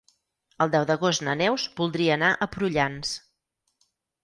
[0.63, 3.15] El deu d'agost na Neus voldria anar a Prullans.